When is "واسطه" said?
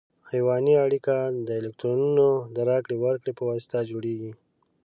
3.49-3.77